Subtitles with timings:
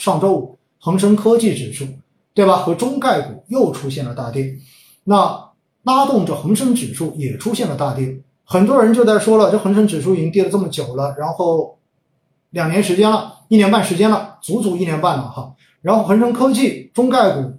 [0.00, 1.86] 上周五恒生科技指数，
[2.32, 2.56] 对吧？
[2.56, 4.56] 和中概股又出现了大跌，
[5.04, 5.50] 那
[5.82, 8.18] 拉动着恒生指数也出现了大跌。
[8.44, 11.78] 很多人就在说了，这恒生指数已经跌了这么久了，然后
[12.48, 15.54] 两年时间了，一年半时间了，足足一年半了哈。
[15.82, 17.52] 然后恒生科技、中概股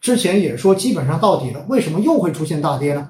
[0.00, 3.08] 之前也说基本上到底了，为什么又会出现大跌呢？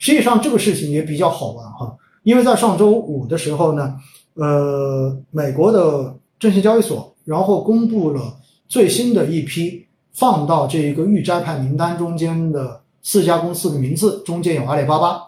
[0.00, 3.94] 实际上这个事情也比较好玩哈，因为在上周五的时候呢，
[4.34, 8.36] 呃，美国的证券交易所然后公布了
[8.68, 15.20] 最新的一批放到这一个预摘牌名单中间的四家公司的名字，中间有阿里巴巴。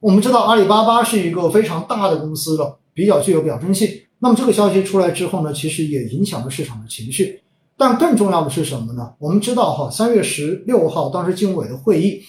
[0.00, 3.88] 我们知道阿里巴巴是一个非常大的公司了，比较具有表征性。
[4.20, 7.40] 那么这个消息出来之后呢，其实也影响了市场的情绪。
[7.76, 9.12] 但更重要的是什么呢？
[9.18, 12.20] 我们知道哈，三月十六号当时金委的会议，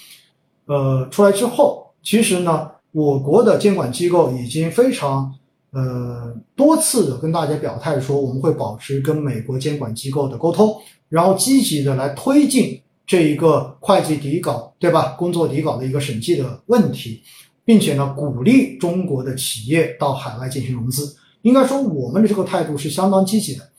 [0.67, 5.33] 呃，出来之后，其实呢，我国的监管机构已经非常
[5.71, 10.75] 呃多次的跟大家表态说，我们会保持跟美国监管机构的沟通，
[11.07, 15.15] 然后积极的来推进这一个会计底稿，对吧？
[15.17, 17.21] 工作底稿的一个审计的问题，
[17.63, 21.15] 并且呢，鼓励中国的企业到海外进行融资。
[21.41, 23.69] 应该说，我们的这个态度是相当积极的，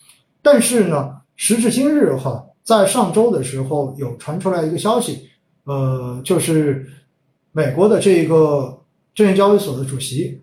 [0.43, 1.17] 但是呢。
[1.43, 5.20] 时至今日哈，在上周的时候有传出来一个消息，
[5.65, 6.87] 呃，就是
[7.50, 8.78] 美国的这一个
[9.15, 10.43] 证券交易所的主席，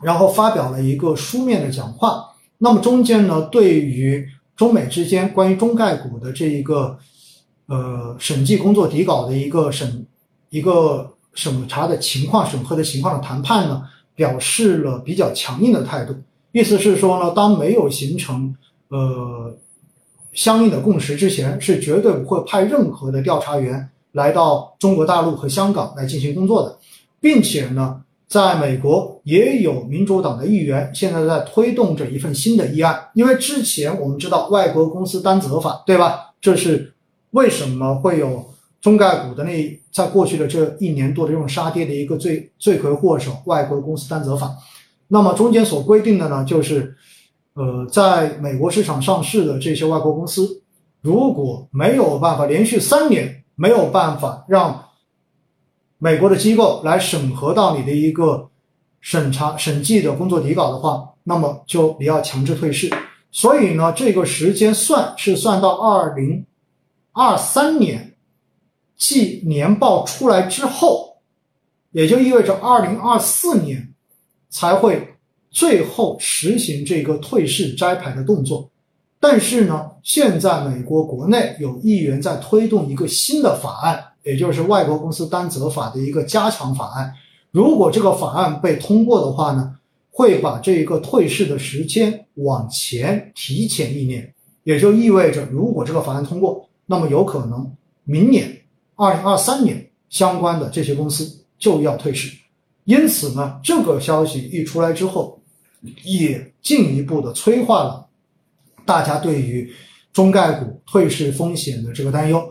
[0.00, 2.24] 然后发表了一个书面的讲话。
[2.58, 6.98] 那么中间呢，对于中美之间关于中概股的这一个
[7.66, 10.06] 呃审计工作底稿的一个审
[10.50, 13.82] 一个审查的情况、审核的情况的谈判呢，
[14.14, 16.14] 表示了比较强硬的态度。
[16.52, 18.54] 意思是说呢，当没有形成
[18.88, 19.56] 呃。
[20.34, 26.78] 相应的共识之前是绝对不会派任何的调查员来到中国大陆和香港来进行工作的，
[27.18, 36.34] 并且呢，在美国也有民主党的议员现在在推动着一份新的议案，因为之前我们知道外国公司担责法，对吧？
[36.40, 36.92] 这是
[37.30, 38.44] 为什么会有
[38.80, 44.54] 中概股的那在过去的这一年多的这种杀跌的一个罪罪魁祸首——外国公司担责法。
[45.08, 46.94] 那么中间所规定的呢，就是。
[47.54, 50.62] 呃，在美国市场上市的这些外国公司，
[51.00, 54.87] 如果没有办法连续三年没有办法让
[55.98, 58.48] 美国的机构来审核到你的一个
[59.00, 62.90] 审查审计的工作底稿的话，那么就你要强制退市。
[63.30, 66.44] 所以呢，这个时间算是算到二零
[67.12, 68.14] 二三年
[68.96, 71.18] 季年报出来之后，
[71.92, 73.92] 也就意味着二零二四年
[74.48, 75.14] 才会。
[75.50, 78.70] 最后实行这个退市摘牌的动作，
[79.18, 87.12] 但是呢，现在美国国内有议员在推动一个新的法案，也就是外国公司担责法的一个加强法案。
[87.50, 89.74] 如果这个法案被通过的话呢，
[90.10, 94.32] 会把这一个退市的时间往前提前一年，
[94.64, 97.72] 也就意味着，如果这个法案通过，那么有可能
[98.04, 98.60] 明年
[98.96, 102.36] 二零二三年相关的这些公司就要退市。
[102.84, 105.36] 因此呢，这个消息一出来之后。
[106.02, 108.04] 也进一步的催化了
[108.84, 109.72] 大家对于
[110.12, 112.42] 中概股退市风险的这个担忧。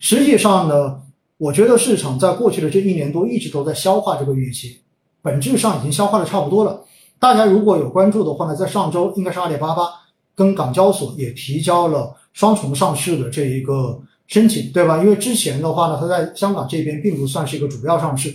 [0.00, 1.00] 实际上呢，
[1.42, 4.78] 我觉得市场在过去的这一年多一直都在消化这个预期，
[5.20, 6.84] 本质上已经消化的差不多了。
[7.18, 9.88] 大家如果有关注的话呢，在上周应该是阿里巴巴
[10.36, 15.02] 跟港交所也提交了双重上市的这一个申请，对吧？
[15.02, 18.32] 因为之前的话呢，它在香港这边并不算是一个主要上市。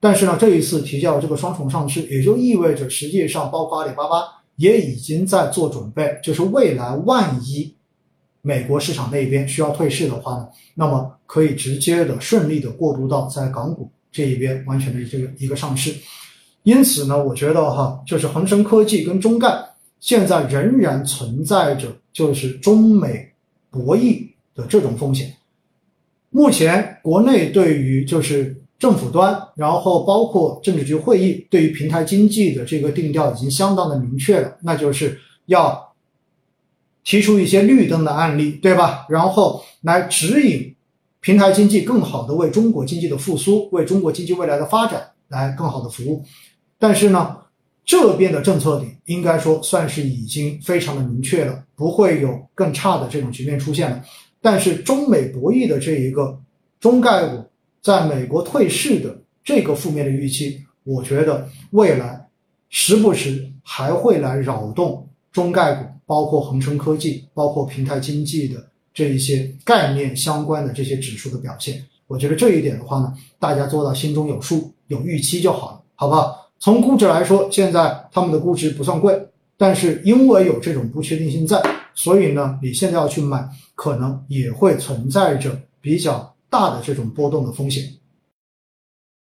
[0.00, 4.24] 但是呢，这一次提交这个双重上市，也就意味着实际上包括阿里巴巴
[4.56, 7.72] 也已经在做准备，就是未来万一
[8.46, 15.92] 美国市场那边需要退市的话呢，那么可以直接的顺利的过渡到在港股这一边完全的这个一个上市。
[16.62, 19.48] 因此呢，我觉得哈，就是恒生科技跟中概
[19.98, 23.28] 现在仍然存在着就是中美
[23.68, 24.24] 博弈
[24.54, 25.34] 的这种风险。
[26.30, 28.56] 目前国内对于就是。
[28.78, 35.85] 政府端，然后包括政治局会议，对于平台经济的这个定调已经相当的明确了，那就是要
[37.06, 39.06] 提出一些绿灯的案例，对吧？
[39.08, 40.76] 然后来指引
[41.20, 46.22] 平台经济更好的为中国经济的复苏，为中国经济未来的发展来更好的服务。
[46.78, 47.34] 但是呢，
[47.82, 54.04] 这边的政策点应该说算是已经非常的明确了，不会有更差的这种局面出现了。
[54.42, 56.38] 但是中美博弈的这一个
[56.78, 57.42] 中概股。
[57.82, 62.26] 在美国退市的这个负面的预期，我觉得未来
[62.68, 68.64] 时不时还会来扰动中概股，包括恒生科技，包括平台经济的
[68.94, 71.84] 这一些概念相关的这些指数的表现。
[72.06, 76.48] 我觉得这一点的话呢，大家做到心中有数，有预期就好了，好不好？
[76.58, 79.20] 从估值来说，现在他们的估值不算贵，
[79.58, 81.60] 但是因为有这种不确定性在，
[81.94, 87.84] 所以呢，你现在要去买，可能也会存在着比较大的这种波动的风险。